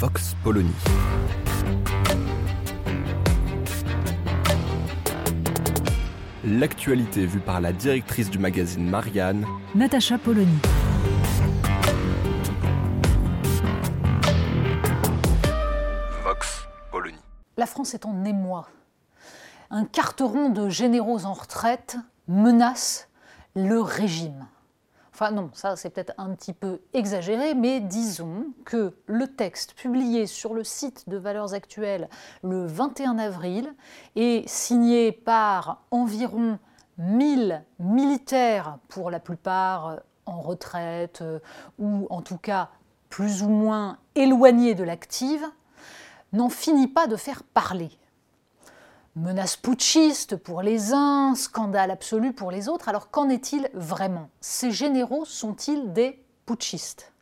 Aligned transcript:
Vox 0.00 0.34
Polony. 0.42 0.72
L'actualité 6.42 7.26
vue 7.26 7.40
par 7.40 7.60
la 7.60 7.74
directrice 7.74 8.30
du 8.30 8.38
magazine 8.38 8.88
Marianne, 8.88 9.44
Natacha 9.74 10.16
Polony. 10.16 10.58
Vox 16.24 16.66
Polony. 16.90 17.18
La 17.58 17.66
France 17.66 17.92
est 17.92 18.06
en 18.06 18.24
émoi. 18.24 18.68
Un 19.68 19.84
carteron 19.84 20.48
de 20.48 20.70
généraux 20.70 21.26
en 21.26 21.34
retraite 21.34 21.98
menace 22.26 23.10
le 23.54 23.82
régime. 23.82 24.46
Enfin 25.22 25.32
non, 25.32 25.50
ça 25.52 25.76
c'est 25.76 25.90
peut-être 25.90 26.14
un 26.16 26.34
petit 26.34 26.54
peu 26.54 26.80
exagéré, 26.94 27.52
mais 27.52 27.80
disons 27.80 28.46
que 28.64 28.94
le 29.04 29.26
texte 29.26 29.74
publié 29.74 30.26
sur 30.26 30.54
le 30.54 30.64
site 30.64 31.10
de 31.10 31.18
Valeurs 31.18 31.52
Actuelles 31.52 32.08
le 32.42 32.64
21 32.64 33.18
avril 33.18 33.70
est 34.16 34.48
signé 34.48 35.12
par 35.12 35.82
environ 35.90 36.58
1000 36.96 37.62
militaires, 37.78 38.78
pour 38.88 39.10
la 39.10 39.20
plupart 39.20 39.98
en 40.24 40.40
retraite 40.40 41.20
euh, 41.20 41.38
ou 41.78 42.06
en 42.08 42.22
tout 42.22 42.38
cas 42.38 42.70
plus 43.10 43.42
ou 43.42 43.50
moins 43.50 43.98
éloignés 44.14 44.74
de 44.74 44.84
l'active, 44.84 45.44
n'en 46.32 46.48
finit 46.48 46.88
pas 46.88 47.06
de 47.06 47.16
faire 47.16 47.42
parler. 47.42 47.90
Menace 49.16 49.56
putschiste 49.56 50.36
pour 50.36 50.62
les 50.62 50.92
uns, 50.92 51.34
scandale 51.34 51.90
absolu 51.90 52.32
pour 52.32 52.52
les 52.52 52.68
autres. 52.68 52.88
Alors 52.88 53.10
qu'en 53.10 53.28
est-il 53.28 53.68
vraiment? 53.74 54.30
Ces 54.40 54.70
généraux 54.70 55.24
sont-ils 55.24 55.92
des 55.92 56.22
putschistes? 56.46 57.12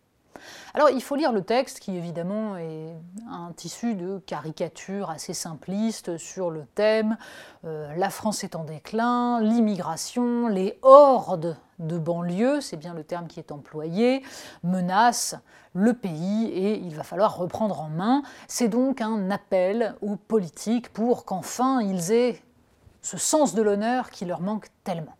Alors 0.75 0.91
il 0.91 1.03
faut 1.03 1.17
lire 1.17 1.33
le 1.33 1.42
texte 1.42 1.81
qui 1.81 1.97
évidemment 1.97 2.56
est 2.56 2.94
un 3.31 3.53
tissu 3.53 3.94
de 3.94 4.19
caricatures 4.19 5.11
assez 5.11 5.34
simplistes 5.34 6.19
sur 6.19 6.50
le 6.50 6.64
thème 6.75 7.17
euh, 7.64 7.94
La 7.97 8.11
France 8.11 8.44
est 8.44 8.56
en 8.56 8.64
déclin, 8.64 9.41
l'immigration, 9.41 10.48
les 10.48 10.78
hordes 10.83 11.56
de 11.78 11.98
banlieue, 11.98 12.61
c'est 12.61 12.77
bien 12.77 12.94
le 12.94 13.05
terme 13.05 13.28
qui 13.28 13.39
est 13.39 13.53
employé, 13.53 14.22
menacent 14.64 15.36
le 15.75 15.92
pays 15.92 16.47
et 16.47 16.78
il 16.78 16.94
va 16.97 17.05
falloir 17.05 17.36
reprendre 17.36 17.81
en 17.81 17.89
main. 17.89 18.22
C'est 18.48 18.69
donc 18.69 19.00
un 19.00 19.31
appel 19.31 19.94
aux 20.03 20.16
politiques 20.16 20.92
pour 20.92 21.25
qu'enfin 21.25 21.81
ils 21.81 22.11
aient 22.11 22.42
ce 23.03 23.16
sens 23.16 23.55
de 23.55 23.62
l'honneur 23.62 24.11
qui 24.11 24.25
leur 24.25 24.41
manque 24.41 24.69
tellement. 24.84 25.16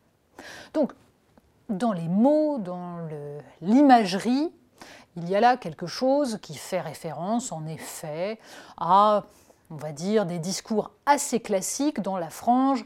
Donc, 0.75 0.93
dans 1.69 1.93
les 1.93 2.09
mots, 2.09 2.59
dans 2.59 2.99
l'imagerie, 3.61 4.53
il 5.19 5.29
y 5.29 5.37
a 5.37 5.41
là 5.41 5.57
quelque 5.57 5.87
chose 5.87 6.39
qui 6.41 6.55
fait 6.55 6.81
référence 6.81 7.53
en 7.53 7.67
effet 7.67 8.39
à, 8.77 9.25
on 9.71 9.77
va 9.77 9.93
dire, 9.93 10.27
des 10.27 10.39
discours 10.39 10.93
assez 11.07 11.41
classiques 11.41 12.01
dans 12.01 12.17
la 12.17 12.31
frange 12.31 12.85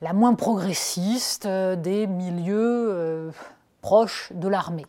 la 0.00 0.12
moins 0.12 0.34
progressiste 0.34 1.46
euh, 1.46 1.76
des 1.76 2.06
milieux 2.06 2.88
euh, 2.90 3.30
proches 3.80 4.32
de 4.34 4.48
l'armée. 4.48 4.86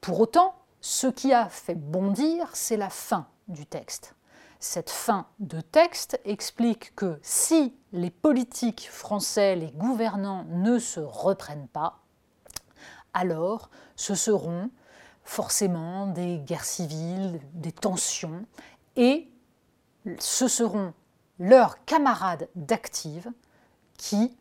Pour 0.00 0.20
autant, 0.20 0.54
ce 0.80 1.06
qui 1.06 1.32
a 1.32 1.48
fait 1.48 1.74
bondir, 1.74 2.48
c'est 2.52 2.76
la 2.76 2.90
fin 2.90 3.26
du 3.48 3.66
texte. 3.66 4.14
Cette 4.58 4.90
fin 4.90 5.26
de 5.40 5.60
texte 5.60 6.20
explique 6.24 6.94
que 6.94 7.18
si 7.22 7.74
les 7.92 8.10
politiques 8.10 8.88
français, 8.90 9.56
les 9.56 9.72
gouvernants 9.72 10.44
ne 10.48 10.78
se 10.78 11.00
reprennent 11.00 11.68
pas, 11.68 12.00
alors 13.14 13.70
ce 13.96 14.14
seront 14.14 14.70
forcément 15.24 16.06
des 16.06 16.38
guerres 16.38 16.64
civiles, 16.64 17.40
des 17.54 17.72
tensions, 17.72 18.44
et 18.96 19.28
ce 20.18 20.48
seront 20.48 20.92
leurs 21.38 21.84
camarades 21.84 22.48
d'active 22.54 23.30
qui 23.96 24.36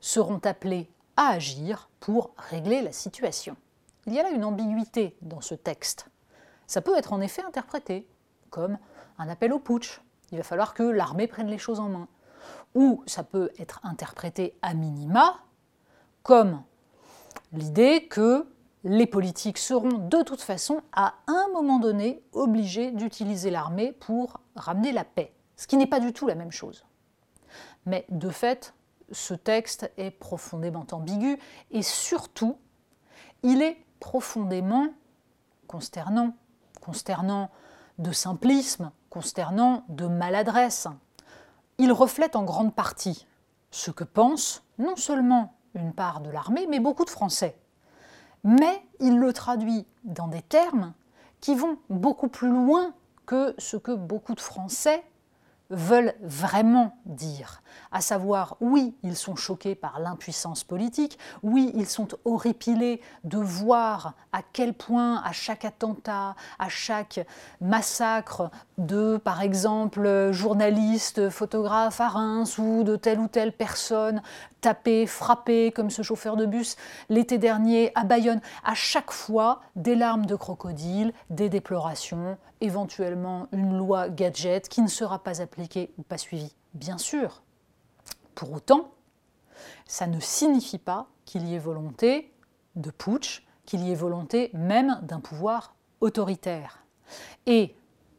seront 0.00 0.40
appelés 0.44 0.90
à 1.16 1.28
agir 1.28 1.88
pour 2.00 2.32
régler 2.36 2.82
la 2.82 2.92
situation. 2.92 3.56
Il 4.06 4.14
y 4.14 4.20
a 4.20 4.22
là 4.22 4.30
une 4.30 4.44
ambiguïté 4.44 5.16
dans 5.22 5.40
ce 5.40 5.54
texte. 5.54 6.06
Ça 6.66 6.80
peut 6.80 6.96
être 6.96 7.12
en 7.12 7.20
effet 7.20 7.42
interprété 7.42 8.08
comme 8.50 8.78
un 9.18 9.28
appel 9.28 9.52
au 9.52 9.58
putsch. 9.58 10.00
Il 10.32 10.38
va 10.38 10.44
falloir 10.44 10.74
que 10.74 10.82
l'armée 10.82 11.26
prenne 11.26 11.48
les 11.48 11.58
choses 11.58 11.78
en 11.78 11.88
main. 11.88 12.08
Ou 12.74 13.02
ça 13.06 13.22
peut 13.22 13.50
être 13.58 13.80
interprété 13.84 14.58
à 14.62 14.74
minima 14.74 15.38
comme 16.22 16.62
l'idée 17.52 18.08
que 18.08 18.46
les 18.84 19.06
politiques 19.06 19.58
seront 19.58 19.98
de 20.08 20.22
toute 20.22 20.40
façon 20.40 20.82
à 20.92 21.14
un 21.26 21.48
moment 21.52 21.78
donné 21.78 22.22
obligés 22.32 22.90
d'utiliser 22.90 23.50
l'armée 23.50 23.92
pour 23.92 24.40
ramener 24.56 24.92
la 24.92 25.04
paix, 25.04 25.32
ce 25.56 25.66
qui 25.66 25.76
n'est 25.76 25.86
pas 25.86 26.00
du 26.00 26.12
tout 26.12 26.26
la 26.26 26.34
même 26.34 26.50
chose. 26.50 26.84
Mais 27.86 28.06
de 28.08 28.30
fait, 28.30 28.74
ce 29.10 29.34
texte 29.34 29.90
est 29.96 30.10
profondément 30.10 30.86
ambigu 30.90 31.38
et 31.70 31.82
surtout, 31.82 32.56
il 33.42 33.62
est 33.62 33.84
profondément 34.00 34.88
consternant, 35.68 36.34
consternant 36.80 37.50
de 37.98 38.10
simplisme, 38.10 38.90
consternant 39.10 39.84
de 39.88 40.06
maladresse. 40.06 40.88
Il 41.78 41.92
reflète 41.92 42.36
en 42.36 42.42
grande 42.42 42.74
partie 42.74 43.26
ce 43.70 43.90
que 43.90 44.04
pense 44.04 44.64
non 44.78 44.96
seulement 44.96 45.54
une 45.74 45.92
part 45.92 46.20
de 46.20 46.30
l'armée, 46.30 46.66
mais 46.66 46.80
beaucoup 46.80 47.04
de 47.04 47.10
Français 47.10 47.56
mais 48.44 48.82
il 49.00 49.18
le 49.18 49.32
traduit 49.32 49.86
dans 50.04 50.28
des 50.28 50.42
termes 50.42 50.92
qui 51.40 51.54
vont 51.54 51.78
beaucoup 51.90 52.28
plus 52.28 52.48
loin 52.48 52.94
que 53.26 53.54
ce 53.58 53.76
que 53.76 53.92
beaucoup 53.92 54.34
de 54.34 54.40
Français 54.40 55.02
veulent 55.72 56.14
vraiment 56.22 56.96
dire, 57.06 57.62
à 57.90 58.00
savoir 58.00 58.56
oui, 58.60 58.94
ils 59.02 59.16
sont 59.16 59.36
choqués 59.36 59.74
par 59.74 59.98
l'impuissance 59.98 60.62
politique, 60.64 61.18
oui, 61.42 61.72
ils 61.74 61.88
sont 61.88 62.08
horripilés 62.24 63.00
de 63.24 63.38
voir 63.38 64.14
à 64.32 64.40
quel 64.52 64.74
point 64.74 65.20
à 65.24 65.32
chaque 65.32 65.64
attentat, 65.64 66.36
à 66.58 66.68
chaque 66.68 67.26
massacre 67.60 68.50
de, 68.78 69.16
par 69.16 69.42
exemple, 69.42 70.30
journalistes, 70.32 71.30
photographes 71.30 72.00
à 72.00 72.08
Reims 72.08 72.58
ou 72.58 72.84
de 72.84 72.96
telle 72.96 73.18
ou 73.18 73.28
telle 73.28 73.52
personne 73.52 74.22
tapés, 74.60 75.06
frappés, 75.06 75.72
comme 75.72 75.90
ce 75.90 76.02
chauffeur 76.02 76.36
de 76.36 76.46
bus 76.46 76.76
l'été 77.08 77.36
dernier 77.36 77.90
à 77.94 78.04
Bayonne, 78.04 78.40
à 78.64 78.74
chaque 78.74 79.10
fois 79.10 79.60
des 79.74 79.96
larmes 79.96 80.26
de 80.26 80.36
crocodile, 80.36 81.12
des 81.30 81.48
déplorations, 81.48 82.38
éventuellement 82.62 83.48
une 83.52 83.76
loi 83.76 84.08
gadget 84.08 84.68
qui 84.68 84.80
ne 84.80 84.88
sera 84.88 85.22
pas 85.22 85.42
appliquée 85.42 85.92
ou 85.98 86.02
pas 86.02 86.16
suivie, 86.16 86.54
bien 86.74 86.96
sûr. 86.96 87.42
Pour 88.34 88.52
autant, 88.52 88.92
ça 89.84 90.06
ne 90.06 90.20
signifie 90.20 90.78
pas 90.78 91.08
qu'il 91.24 91.46
y 91.46 91.54
ait 91.54 91.58
volonté 91.58 92.32
de 92.76 92.90
putsch, 92.90 93.46
qu'il 93.66 93.80
y 93.80 93.92
ait 93.92 93.96
volonté 93.96 94.50
même 94.54 95.00
d'un 95.02 95.20
pouvoir 95.20 95.74
autoritaire. 96.00 96.84
Et 97.46 97.76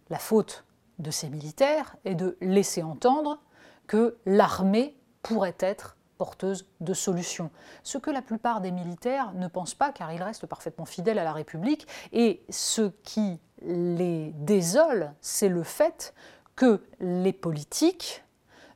la 0.09 0.19
faute 0.19 0.65
de 0.99 1.09
ces 1.09 1.29
militaires 1.29 1.95
est 2.05 2.15
de 2.15 2.37
laisser 2.41 2.83
entendre 2.83 3.39
que 3.87 4.17
l'armée 4.25 4.95
pourrait 5.21 5.57
être 5.59 5.97
porteuse 6.17 6.67
de 6.79 6.93
solutions. 6.93 7.49
Ce 7.81 7.97
que 7.97 8.11
la 8.11 8.21
plupart 8.21 8.61
des 8.61 8.71
militaires 8.71 9.33
ne 9.33 9.47
pensent 9.47 9.73
pas 9.73 9.91
car 9.91 10.11
ils 10.13 10.21
restent 10.21 10.45
parfaitement 10.45 10.85
fidèles 10.85 11.19
à 11.19 11.23
la 11.23 11.33
République 11.33 11.87
et 12.11 12.43
ce 12.49 12.91
qui 13.03 13.39
les 13.63 14.31
désole, 14.35 15.13
c'est 15.21 15.49
le 15.49 15.63
fait 15.63 16.13
que 16.55 16.83
les 16.99 17.33
politiques 17.33 18.23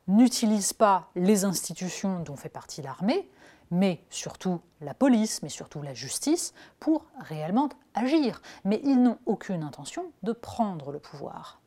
n'utilisent 0.06 0.72
pas 0.72 1.10
les 1.14 1.44
institutions 1.44 2.20
dont 2.20 2.36
fait 2.36 2.48
partie 2.48 2.82
l'armée, 2.82 3.30
mais 3.70 4.02
surtout 4.08 4.60
la 4.80 4.94
police, 4.94 5.42
mais 5.42 5.48
surtout 5.48 5.82
la 5.82 5.94
justice, 5.94 6.54
pour 6.80 7.04
réellement 7.20 7.68
agir. 7.94 8.40
Mais 8.64 8.80
ils 8.84 9.02
n'ont 9.02 9.18
aucune 9.26 9.62
intention 9.62 10.10
de 10.22 10.32
prendre 10.32 10.90
le 10.90 10.98
pouvoir. 10.98 11.60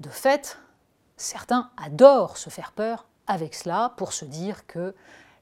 De 0.00 0.08
fait, 0.08 0.58
certains 1.16 1.70
adorent 1.76 2.36
se 2.36 2.50
faire 2.50 2.72
peur 2.72 3.06
avec 3.26 3.54
cela 3.54 3.94
pour 3.96 4.12
se 4.12 4.24
dire 4.24 4.66
que 4.66 4.94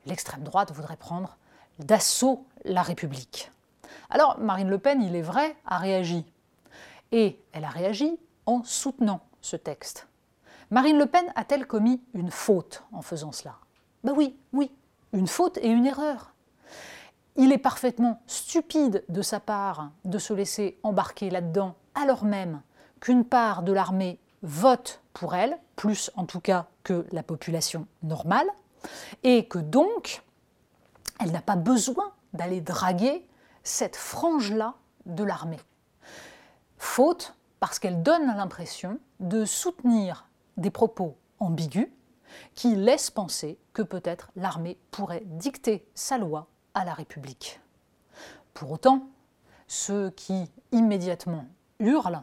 l'extrême 0.07 0.43
droite 0.43 0.73
voudrait 0.73 0.97
prendre 0.97 1.37
d'assaut 1.79 2.47
la 2.65 2.83
République. 2.83 3.51
Alors 4.11 4.39
Marine 4.39 4.71
Le 4.71 4.79
Pen, 4.79 5.03
il 5.03 5.17
est 5.17 5.23
vrai, 5.23 5.57
a 5.67 5.79
réagi. 5.79 6.25
Et 7.17 7.41
elle 7.53 7.63
a 7.63 7.69
réagi 7.69 8.19
en 8.45 8.65
soutenant 8.65 9.21
ce 9.41 9.55
texte. 9.55 10.09
Marine 10.73 10.99
Le 10.99 11.07
Pen 11.07 11.25
a-t-elle 11.37 11.65
commis 11.65 12.03
une 12.13 12.33
faute 12.33 12.83
en 12.91 13.03
faisant 13.03 13.31
cela? 13.31 13.55
Ben 14.03 14.13
oui, 14.17 14.37
oui, 14.53 14.73
une 15.13 15.29
faute 15.29 15.57
et 15.59 15.69
une 15.69 15.87
erreur. 15.87 16.35
Il 17.37 17.53
est 17.53 17.59
parfaitement 17.59 18.21
stupide 18.27 19.05
de 19.09 19.23
sa 19.23 19.39
part 19.39 19.93
de 20.05 20.19
se 20.19 20.33
laisser 20.33 20.77
embarquer 20.83 21.31
là-dedans, 21.31 21.77
alors 21.95 22.25
même 22.25 22.63
qu'une 22.99 23.25
part 23.25 23.63
de 23.63 23.73
l'armée 23.73 24.19
vote 24.43 25.01
pour 25.13 25.37
elle, 25.37 25.57
plus 25.77 26.11
en 26.17 26.27
tout 26.27 26.41
cas 26.41 26.67
que 26.83 27.07
la 27.13 27.23
population 27.23 27.87
normale, 28.03 28.49
et 29.23 29.47
que 29.47 29.59
donc 29.61 30.25
elle 31.21 31.31
n'a 31.31 31.43
pas 31.43 31.55
besoin 31.55 32.11
d'aller 32.33 32.61
draguer 32.61 33.25
cette 33.63 33.95
frange-là 33.95 34.75
de 35.07 35.23
l'armée. 35.23 35.61
Faute 36.95 37.35
parce 37.59 37.81
qu'elle 37.81 38.05
donne 38.05 38.29
l'impression 38.29 39.01
de 39.19 39.45
soutenir 39.45 40.29
des 40.57 40.71
propos 40.71 41.17
ambigus 41.41 41.89
qui 42.55 42.77
laissent 42.77 43.11
penser 43.11 43.59
que 43.73 43.83
peut-être 43.83 44.31
l'armée 44.37 44.79
pourrait 44.93 45.25
dicter 45.25 45.89
sa 45.97 46.19
loi 46.19 46.47
à 46.73 46.85
la 46.85 46.95
République. 46.95 47.59
Pour 48.53 48.71
autant, 48.71 49.09
ceux 49.67 50.11
qui 50.11 50.49
immédiatement 50.71 51.47
hurlent 51.81 52.23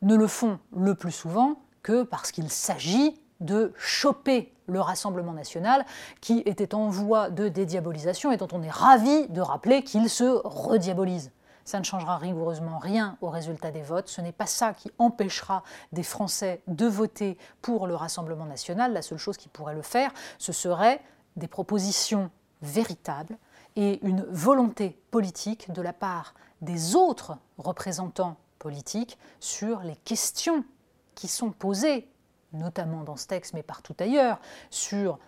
ne 0.00 0.16
le 0.16 0.28
font 0.28 0.58
le 0.74 0.94
plus 0.94 1.12
souvent 1.12 1.60
que 1.82 2.04
parce 2.04 2.32
qu'il 2.32 2.48
s'agit 2.48 3.20
de 3.40 3.74
choper 3.76 4.54
le 4.66 4.80
Rassemblement 4.80 5.34
national 5.34 5.84
qui 6.22 6.42
était 6.46 6.74
en 6.74 6.88
voie 6.88 7.28
de 7.28 7.48
dédiabolisation 7.48 8.32
et 8.32 8.38
dont 8.38 8.48
on 8.52 8.62
est 8.62 8.70
ravi 8.70 9.28
de 9.28 9.42
rappeler 9.42 9.84
qu'il 9.84 10.08
se 10.08 10.40
rediabolise. 10.42 11.32
Ça 11.64 11.78
ne 11.78 11.84
changera 11.84 12.18
rigoureusement 12.18 12.78
rien 12.78 13.16
au 13.20 13.30
résultat 13.30 13.70
des 13.70 13.82
votes. 13.82 14.08
Ce 14.08 14.20
n'est 14.20 14.32
pas 14.32 14.46
ça 14.46 14.74
qui 14.74 14.90
empêchera 14.98 15.62
des 15.92 16.02
Français 16.02 16.62
de 16.66 16.86
voter 16.86 17.38
pour 17.62 17.86
le 17.86 17.94
Rassemblement 17.94 18.44
national. 18.44 18.92
La 18.92 19.02
seule 19.02 19.18
chose 19.18 19.36
qui 19.36 19.48
pourrait 19.48 19.74
le 19.74 19.82
faire, 19.82 20.12
ce 20.38 20.52
serait 20.52 21.00
des 21.36 21.48
propositions 21.48 22.30
véritables 22.62 23.38
et 23.76 24.04
une 24.06 24.22
volonté 24.30 24.98
politique 25.10 25.72
de 25.72 25.82
la 25.82 25.92
part 25.92 26.34
des 26.60 26.94
autres 26.96 27.36
représentants 27.58 28.36
politiques 28.58 29.18
sur 29.40 29.80
les 29.80 29.96
questions 29.96 30.64
qui 31.14 31.28
sont 31.28 31.50
posées, 31.50 32.08
notamment 32.52 33.02
dans 33.02 33.16
ce 33.16 33.26
texte, 33.26 33.54
mais 33.54 33.62
partout 33.62 33.94
ailleurs, 33.98 34.40
sur 34.70 35.18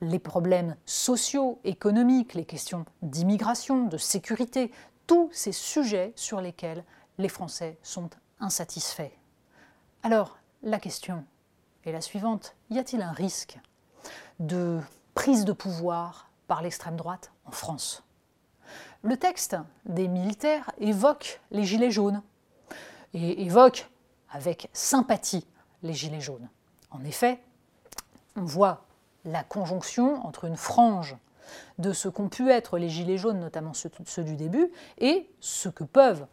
les 0.00 0.18
problèmes 0.18 0.76
sociaux, 0.86 1.60
économiques, 1.64 2.34
les 2.34 2.46
questions 2.46 2.86
d'immigration, 3.02 3.86
de 3.86 3.98
sécurité, 3.98 4.72
tous 5.10 5.28
ces 5.32 5.50
sujets 5.50 6.12
sur 6.14 6.40
lesquels 6.40 6.84
les 7.18 7.28
Français 7.28 7.76
sont 7.82 8.10
insatisfaits. 8.38 9.10
Alors, 10.04 10.38
la 10.62 10.78
question 10.78 11.24
est 11.84 11.90
la 11.90 12.00
suivante. 12.00 12.54
Y 12.70 12.78
a-t-il 12.78 13.02
un 13.02 13.10
risque 13.10 13.58
de 14.38 14.78
prise 15.16 15.44
de 15.44 15.52
pouvoir 15.52 16.30
par 16.46 16.62
l'extrême 16.62 16.94
droite 16.94 17.32
en 17.44 17.50
France? 17.50 18.04
Le 19.02 19.16
texte 19.16 19.56
des 19.84 20.06
militaires 20.06 20.70
évoque 20.78 21.40
les 21.50 21.64
Gilets 21.64 21.90
jaunes 21.90 22.22
et 23.12 23.42
évoque 23.42 23.90
avec 24.30 24.70
sympathie 24.72 25.44
les 25.82 25.92
Gilets 25.92 26.20
jaunes. 26.20 26.48
En 26.92 27.02
effet, 27.02 27.42
on 28.36 28.44
voit 28.44 28.84
la 29.24 29.42
conjonction 29.42 30.24
entre 30.24 30.44
une 30.44 30.56
frange 30.56 31.16
de 31.78 31.92
ce 31.92 32.08
qu'ont 32.08 32.28
pu 32.28 32.50
être 32.50 32.78
les 32.78 32.88
Gilets 32.88 33.18
jaunes, 33.18 33.40
notamment 33.40 33.72
ceux, 33.74 34.24
du 34.24 34.36
début, 34.36 34.70
et 34.98 35.30
ce 35.40 35.68
que 35.68 35.84
peuvent 35.84 36.26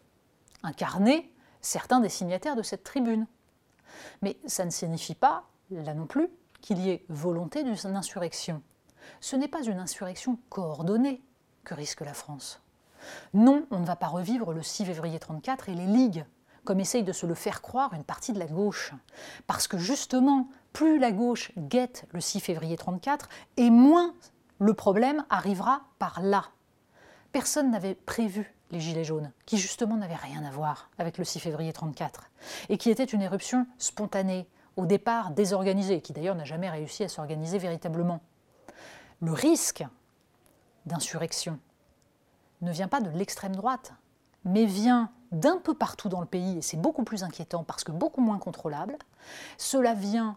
incarner 0.62 1.32
certains 1.60 2.00
des 2.00 2.08
signataires 2.08 2.56
de 2.56 2.62
cette 2.62 2.84
tribune. 2.84 3.26
Mais 4.22 4.36
ça 4.46 4.64
ne 4.64 4.70
signifie 4.70 5.14
pas, 5.14 5.44
là 5.70 5.94
non 5.94 6.06
plus, 6.06 6.28
qu'il 6.60 6.78
y 6.78 6.90
ait 6.90 7.04
volonté 7.08 7.62
d'une 7.62 7.76
insurrection. 7.96 8.62
Ce 9.20 9.36
n'est 9.36 9.48
pas 9.48 9.62
une 9.62 9.78
insurrection 9.78 10.38
coordonnée 10.48 11.22
que 11.64 11.74
risque 11.74 12.00
la 12.00 12.14
France. 12.14 12.60
Non, 13.34 13.66
on 13.70 13.80
ne 13.80 13.86
va 13.86 13.96
pas 13.96 14.08
revivre 14.08 14.52
le 14.52 14.62
6 14.62 14.84
février 14.84 15.18
34 15.18 15.68
et 15.68 15.74
les 15.74 15.86
ligues, 15.86 16.24
comme 16.64 16.80
essaye 16.80 17.04
de 17.04 17.12
se 17.12 17.26
le 17.26 17.34
faire 17.34 17.62
croire 17.62 17.94
une 17.94 18.04
partie 18.04 18.32
de 18.32 18.38
la 18.38 18.46
gauche. 18.46 18.92
Parce 19.46 19.68
que 19.68 19.78
justement, 19.78 20.48
plus 20.72 20.98
la 20.98 21.12
gauche 21.12 21.52
guette 21.56 22.06
le 22.12 22.20
6 22.20 22.40
février 22.40 22.76
34, 22.76 23.28
et 23.56 23.70
moins 23.70 24.14
le 24.58 24.74
problème 24.74 25.24
arrivera 25.30 25.82
par 25.98 26.20
là. 26.22 26.44
Personne 27.32 27.70
n'avait 27.70 27.94
prévu 27.94 28.54
les 28.70 28.80
Gilets 28.80 29.04
jaunes, 29.04 29.32
qui 29.46 29.56
justement 29.56 29.96
n'avaient 29.96 30.14
rien 30.14 30.44
à 30.44 30.50
voir 30.50 30.90
avec 30.98 31.18
le 31.18 31.24
6 31.24 31.40
février 31.40 31.72
34, 31.72 32.30
et 32.68 32.78
qui 32.78 32.90
était 32.90 33.04
une 33.04 33.22
éruption 33.22 33.66
spontanée, 33.78 34.48
au 34.76 34.86
départ 34.86 35.30
désorganisée, 35.30 36.00
qui 36.00 36.12
d'ailleurs 36.12 36.36
n'a 36.36 36.44
jamais 36.44 36.70
réussi 36.70 37.02
à 37.02 37.08
s'organiser 37.08 37.58
véritablement. 37.58 38.20
Le 39.20 39.32
risque 39.32 39.84
d'insurrection 40.86 41.58
ne 42.60 42.70
vient 42.70 42.88
pas 42.88 43.00
de 43.00 43.10
l'extrême 43.10 43.56
droite, 43.56 43.92
mais 44.44 44.66
vient 44.66 45.10
d'un 45.32 45.58
peu 45.58 45.74
partout 45.74 46.08
dans 46.08 46.20
le 46.20 46.26
pays, 46.26 46.58
et 46.58 46.62
c'est 46.62 46.76
beaucoup 46.76 47.04
plus 47.04 47.22
inquiétant 47.22 47.64
parce 47.64 47.84
que 47.84 47.92
beaucoup 47.92 48.20
moins 48.20 48.38
contrôlable. 48.38 48.96
Cela 49.56 49.94
vient 49.94 50.36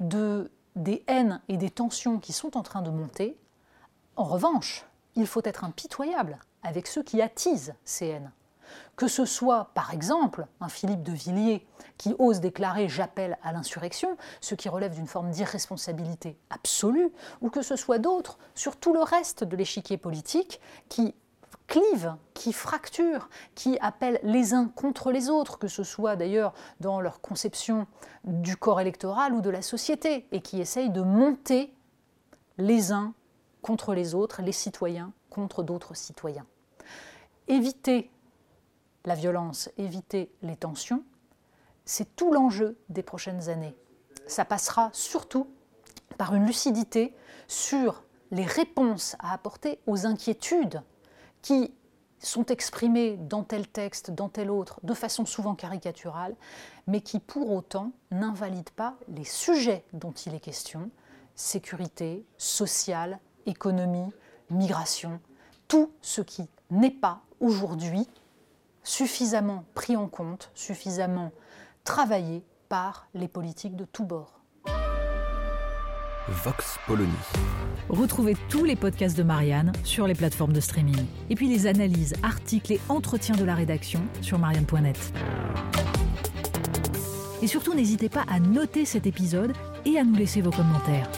de, 0.00 0.50
des 0.76 1.04
haines 1.08 1.40
et 1.48 1.56
des 1.56 1.70
tensions 1.70 2.18
qui 2.18 2.32
sont 2.32 2.56
en 2.56 2.62
train 2.62 2.82
de 2.82 2.90
monter, 2.90 3.36
en 4.16 4.24
revanche, 4.24 4.84
il 5.16 5.26
faut 5.26 5.42
être 5.44 5.64
impitoyable 5.64 6.38
avec 6.62 6.86
ceux 6.86 7.02
qui 7.02 7.22
attisent 7.22 7.74
ces 7.84 8.06
haines. 8.06 8.32
Que 8.96 9.08
ce 9.08 9.24
soit, 9.24 9.70
par 9.74 9.92
exemple, 9.92 10.46
un 10.60 10.68
Philippe 10.68 11.02
de 11.02 11.12
Villiers 11.12 11.66
qui 11.96 12.14
ose 12.18 12.40
déclarer 12.40 12.88
J'appelle 12.88 13.38
à 13.42 13.52
l'insurrection, 13.52 14.16
ce 14.40 14.54
qui 14.54 14.68
relève 14.68 14.94
d'une 14.94 15.06
forme 15.06 15.30
d'irresponsabilité 15.30 16.38
absolue, 16.50 17.10
ou 17.40 17.50
que 17.50 17.62
ce 17.62 17.76
soit 17.76 17.98
d'autres 17.98 18.38
sur 18.54 18.76
tout 18.76 18.92
le 18.92 19.02
reste 19.02 19.42
de 19.42 19.56
l'échiquier 19.56 19.96
politique 19.96 20.60
qui 20.88 21.14
clivent, 21.66 22.16
qui 22.34 22.52
fracturent, 22.52 23.28
qui 23.54 23.78
appellent 23.80 24.20
les 24.22 24.54
uns 24.54 24.68
contre 24.68 25.12
les 25.12 25.30
autres, 25.30 25.58
que 25.58 25.68
ce 25.68 25.84
soit 25.84 26.16
d'ailleurs 26.16 26.52
dans 26.80 27.00
leur 27.00 27.20
conception 27.20 27.86
du 28.24 28.56
corps 28.56 28.80
électoral 28.80 29.32
ou 29.32 29.40
de 29.40 29.50
la 29.50 29.62
société, 29.62 30.26
et 30.32 30.42
qui 30.42 30.60
essayent 30.60 30.90
de 30.90 31.02
monter 31.02 31.72
les 32.58 32.92
uns 32.92 33.14
contre 33.62 33.94
les 33.94 34.14
autres, 34.14 34.42
les 34.42 34.52
citoyens 34.52 35.12
contre 35.28 35.62
d'autres 35.62 35.94
citoyens. 35.94 36.46
Éviter 37.48 38.10
la 39.04 39.14
violence, 39.14 39.70
éviter 39.78 40.30
les 40.42 40.56
tensions, 40.56 41.02
c'est 41.84 42.16
tout 42.16 42.32
l'enjeu 42.32 42.76
des 42.88 43.02
prochaines 43.02 43.48
années. 43.48 43.76
Ça 44.26 44.44
passera 44.44 44.90
surtout 44.92 45.48
par 46.18 46.34
une 46.34 46.46
lucidité 46.46 47.14
sur 47.48 48.04
les 48.30 48.44
réponses 48.44 49.16
à 49.18 49.32
apporter 49.32 49.80
aux 49.86 50.06
inquiétudes 50.06 50.82
qui 51.42 51.72
sont 52.20 52.44
exprimées 52.46 53.16
dans 53.16 53.42
tel 53.42 53.66
texte, 53.66 54.10
dans 54.10 54.28
tel 54.28 54.50
autre, 54.50 54.78
de 54.82 54.94
façon 54.94 55.24
souvent 55.24 55.54
caricaturale, 55.54 56.36
mais 56.86 57.00
qui 57.00 57.18
pour 57.18 57.50
autant 57.50 57.92
n'invalident 58.10 58.72
pas 58.76 58.96
les 59.08 59.24
sujets 59.24 59.84
dont 59.94 60.12
il 60.12 60.34
est 60.34 60.40
question, 60.40 60.90
sécurité, 61.34 62.24
sociale, 62.36 63.18
économie, 63.46 64.12
migration, 64.50 65.20
tout 65.68 65.92
ce 66.02 66.20
qui 66.20 66.48
n'est 66.70 66.90
pas 66.90 67.20
aujourd'hui 67.40 68.06
suffisamment 68.82 69.64
pris 69.74 69.96
en 69.96 70.08
compte, 70.08 70.50
suffisamment 70.54 71.32
travaillé 71.84 72.42
par 72.68 73.08
les 73.14 73.28
politiques 73.28 73.76
de 73.76 73.84
tous 73.84 74.04
bords. 74.04 74.40
Vox 76.28 76.78
Polony. 76.86 77.10
Retrouvez 77.88 78.36
tous 78.48 78.64
les 78.64 78.76
podcasts 78.76 79.16
de 79.16 79.24
Marianne 79.24 79.72
sur 79.82 80.06
les 80.06 80.14
plateformes 80.14 80.52
de 80.52 80.60
streaming. 80.60 81.04
Et 81.28 81.34
puis 81.34 81.48
les 81.48 81.66
analyses, 81.66 82.14
articles 82.22 82.72
et 82.72 82.80
entretiens 82.88 83.34
de 83.34 83.44
la 83.44 83.54
rédaction 83.54 84.00
sur 84.20 84.38
marianne.net. 84.38 85.12
Et 87.42 87.46
surtout, 87.46 87.74
n'hésitez 87.74 88.08
pas 88.08 88.24
à 88.28 88.38
noter 88.38 88.84
cet 88.84 89.06
épisode 89.06 89.52
et 89.84 89.98
à 89.98 90.04
nous 90.04 90.14
laisser 90.14 90.40
vos 90.40 90.50
commentaires. 90.50 91.10